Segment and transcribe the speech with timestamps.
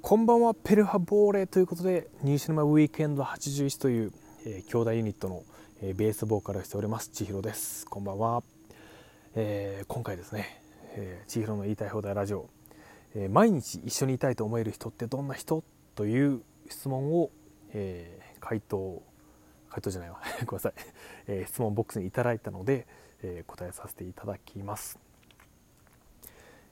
[0.00, 4.12] こんばんはペルハボーレということでニューシネマウィークエンド81という、
[4.46, 5.42] えー、兄弟ユニットの、
[5.82, 7.84] えー、ベースボーカルをしております千尋です。
[7.84, 8.42] こんばんは、
[9.34, 10.62] えー、今回ですね、
[10.94, 12.48] えー、千尋の言いたい放題ラジオ、
[13.16, 15.64] えー、毎日一緒にいたいと思える人ってどんな人？
[15.94, 17.30] という質問を、
[17.72, 19.02] えー、回答
[19.68, 20.20] 回答じゃないわ。
[20.46, 20.72] ごめんなさい、
[21.26, 22.86] えー、質問ボックスにいただいたので、
[23.22, 24.98] えー、答えさせていただきます。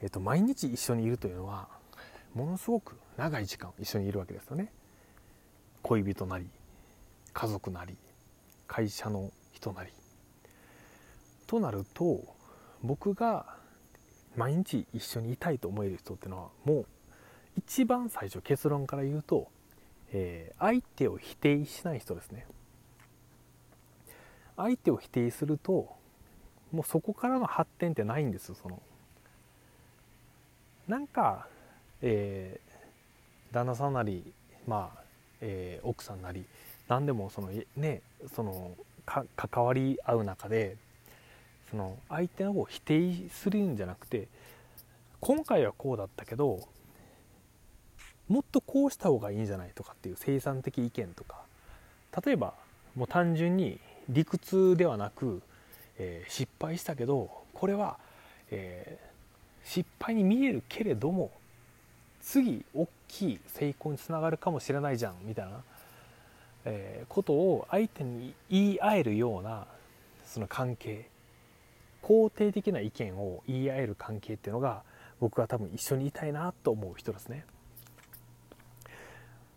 [0.00, 1.79] えっ、ー、と毎日一緒にいるというのは
[2.34, 4.72] ものすごく長い時間一緒にいるわけですよね。
[5.82, 6.48] 恋人なり
[7.32, 7.96] 家族なり
[8.66, 9.90] 会社の人なり。
[11.46, 12.22] となると
[12.82, 13.56] 僕が
[14.36, 16.86] 毎日一緒にいたいと思える人っていうのはもう
[17.56, 19.48] 一番最初結論から言うと、
[20.12, 22.46] えー、相手を否定しない人ですね。
[24.56, 25.88] 相手を否定すると
[26.70, 28.80] もうそこからの発展ってないんですその。
[30.86, 31.48] なんか
[32.02, 34.32] えー、旦那さんなり、
[34.66, 35.00] まあ
[35.40, 36.44] えー、奥さんなり
[36.88, 38.02] 何でもそのね
[38.34, 38.72] その
[39.06, 40.76] 関わり合う中で
[41.70, 44.28] その相手の方を否定するんじゃなくて
[45.20, 46.60] 今回はこうだったけど
[48.28, 51.42] もっとこうした方がいいんじゃないとかっていう生産的意見とか
[52.24, 52.54] 例えば
[52.94, 55.42] もう単純に理屈ではなく、
[55.98, 57.98] えー、失敗したけどこれは、
[58.50, 61.30] えー、失敗に見えるけれども
[62.20, 65.62] 次大きい成功につながるかもしれないじゃんみたいな、
[66.64, 69.66] えー、ことを相手に言い合えるような
[70.26, 71.08] その関係
[72.02, 74.82] 肯定的な意見を言い合える関係っていうのが
[75.20, 77.44] 僕は多分一緒にいたいなと思う人ですね。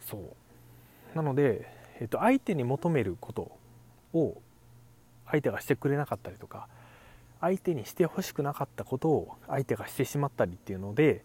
[0.00, 1.66] そうなので、
[2.00, 3.52] えっと、相手に求めること
[4.14, 4.36] を
[5.26, 6.66] 相手がしてくれなかったりとか
[7.40, 11.22] 相手にしてほしくなかったことを相手がしてしまったりっていうので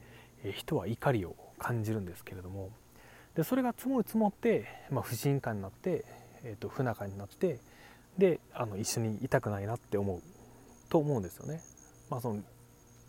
[0.51, 2.71] 人は怒りを感じるんですけれども
[3.35, 6.05] でそれが積もり積もって、まあ、不信感になって、
[6.43, 7.59] えー、と不仲になって
[8.17, 10.21] であの一緒にいたくないなって思う
[10.89, 11.59] と思うんですよね。
[12.09, 12.41] まあその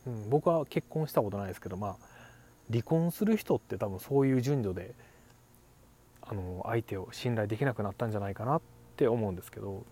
[0.07, 1.97] うん、僕は結婚したことないですけど、まあ、
[2.71, 4.95] 離婚する人って多分そういう順序で
[6.23, 8.63] あの相手を信頼できなくなったんじゃないかなっ
[8.97, 9.85] て思うんですけど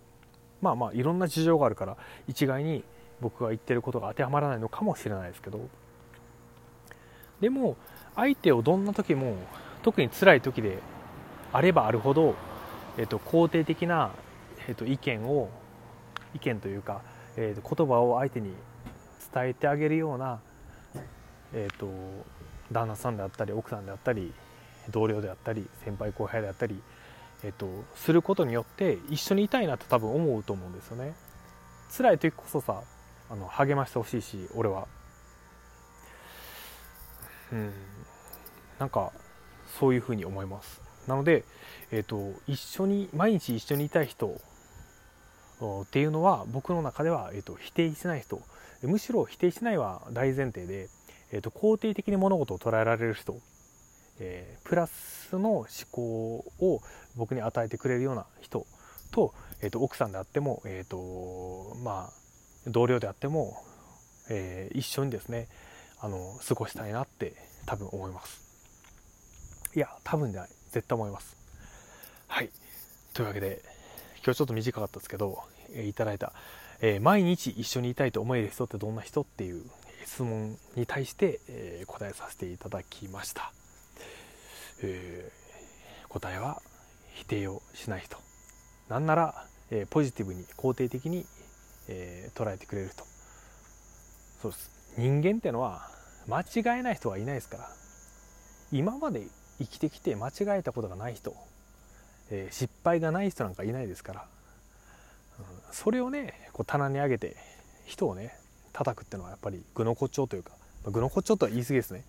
[0.62, 2.84] まあまあいろんな事情があるから一概に
[3.21, 5.69] 僕が言ってることが当てはまらないのかもしれないですけど
[7.41, 7.77] でも
[8.17, 9.37] 相手をどんな時も
[9.83, 10.78] 特に辛い時で
[11.53, 12.34] あればあるほど、
[12.99, 14.11] えっと、肯定的な、
[14.69, 15.49] えっと、意見を
[16.34, 17.03] 意見というか、
[17.37, 18.53] えっと、言葉を相手に
[19.33, 20.41] 伝えてあげるような、
[21.53, 21.89] えっと、
[22.73, 24.33] 旦那さんであったり奥さんであったり
[24.91, 26.81] 同僚であったり先輩後輩であったり、
[27.43, 31.15] えっと、することによって一緒にいたいなと多分思うと思うんですよね。
[31.97, 32.83] 辛い時こそさ
[33.31, 34.89] あの励ましてほしいし俺は
[37.54, 37.72] うん。
[38.78, 39.12] なんか
[39.78, 40.81] そういうふうに思います。
[41.06, 41.44] なので、
[41.91, 44.41] えーと、一緒に毎日一緒にいたい人
[45.82, 48.41] っていうのは僕の中では、えーと、否定しない人
[48.82, 50.88] むしろ否定しないは大前提で、
[51.32, 53.37] えーと、肯定的に物事を捉えられる人、
[54.19, 56.81] えー、プラスの思考を
[57.16, 58.66] 僕に与えてくれるような人
[59.12, 59.32] と,、
[59.62, 62.12] えー、と奥さんであっても、えーとまあ、
[62.66, 63.56] 同僚であっても、
[64.28, 65.48] えー、一緒にですね
[66.04, 67.32] あの過ごしたいなって
[67.65, 68.42] 多分思います。
[69.75, 70.50] いや多分じゃない。
[70.70, 71.34] 絶対思います。
[72.28, 72.50] はい。
[73.15, 73.62] というわけで
[74.22, 75.38] 今日ちょっと短かったですけど、
[75.72, 76.34] えー、いただいた、
[76.82, 79.64] えー、毎日一緒にいたいと思える人ってどんな人っていう
[80.04, 83.50] 質問に対して、えー、答えさせていただきました、
[84.82, 86.60] えー、答えは
[87.14, 88.19] 否定をしない人。
[88.91, 91.25] なんなら、えー、ポジティブに肯定的に、
[91.88, 93.04] え、捉えてくれる人。
[94.43, 94.70] そうです。
[94.98, 95.94] 人間ってのは
[96.27, 97.69] 間違えない人はいないですから。
[98.73, 99.27] 今まで
[99.59, 101.37] 生きてきて間違えたことがない人、
[102.31, 104.27] えー、失敗がない人なんかいないですから、
[105.39, 107.37] うん、それをねこう棚に上げて
[107.85, 108.35] 人をね
[108.73, 110.51] 叩くっていうのはやっぱり具の骨頂というか、
[110.83, 112.05] まあ、具の骨頂とは言い過ぎですね、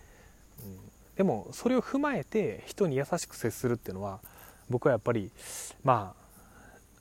[0.63, 0.77] うん、
[1.17, 4.19] でもそれを踏まえて人に優しく接するっていうのは
[4.69, 5.29] 僕はやっぱり
[5.83, 6.15] ま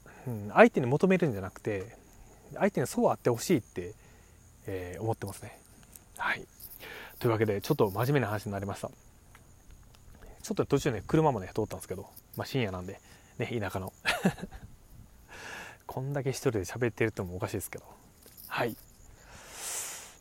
[0.06, 1.96] あ、うん、相手に求めるんじゃなくて
[2.52, 3.94] 相手にそうあってほしいって、
[4.66, 5.58] えー、思ってますね。
[6.18, 6.46] はい。
[7.24, 8.90] というわけでちょっと真面目な話になりました。
[10.42, 12.06] ちょっと途中ね車もね通ったんですけど、
[12.36, 13.00] まあ、深夜なんで
[13.38, 13.94] ね田舎の。
[15.88, 17.84] こんだけ一人で喋ってるってもおかしいですけど。
[18.48, 18.76] はい。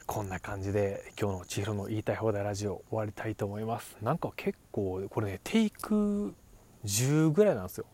[0.06, 3.98] こんな感じで今日の千尋の言いたい放題ラジオ終わりたいと思います。
[4.02, 6.34] なんか結構これねテイク
[6.86, 7.86] 10ぐらいなんですよ。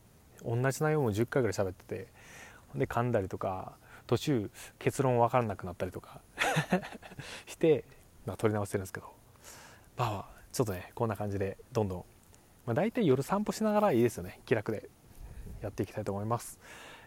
[0.46, 2.08] 同じ内容も10回ぐらい喋ってて
[2.76, 3.74] で噛んだりとか
[4.06, 6.22] 途中結論分からなくなったりとか。
[7.48, 7.86] して
[8.30, 9.08] まあ、撮り直してるんですけど。
[9.98, 12.04] まあちょっとねこんな感じでどんどん、
[12.66, 14.40] まあ、大体夜散歩しながらいいですよね。
[14.46, 14.90] 気楽で
[15.62, 16.58] やっていきたいと思います、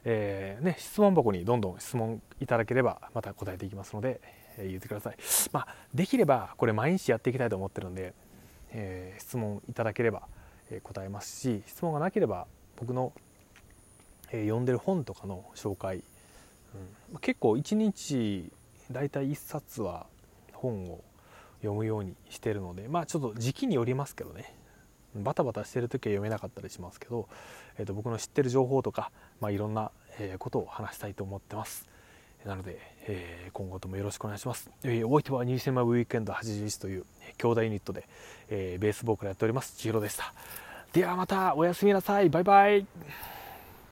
[0.05, 4.21] えー、ね、質問箱にどんどん質問いただければまた答えていきますので、
[4.59, 5.17] えー、言ってください。
[5.53, 8.15] まあ、できればこれ毎日やっていきたいと思ってるんで、
[8.73, 10.23] えー、質問いただければ
[10.83, 12.47] 答えますし質問がなければ
[12.77, 13.13] 僕の、
[14.33, 16.03] え読んでる本とかの紹介、
[17.13, 18.51] うん、結構1日
[18.91, 20.07] 大体1冊は
[20.53, 21.05] 本を
[21.62, 24.55] 読むようにしてるのでまあちょっと時期によりますけどね。
[25.14, 27.29] バタバタしてる時は読めなかったりしますけど、
[27.79, 29.11] えー、と僕の知ってる情報とか、
[29.41, 29.91] まあ、いろんな、
[30.38, 31.88] ことを話したいと思ってます。
[32.44, 37.05] なので、えー、今後ともよろしくお願いします、えー、お相手はニューシネマウィークエンド81という
[37.38, 38.09] 兄弟ユニットで、
[38.49, 39.76] えー、ベースボーカルやっております。
[39.76, 40.35] 千尋でした。
[40.93, 42.29] ではまたおやすみなさい。
[42.29, 42.87] バイバイ。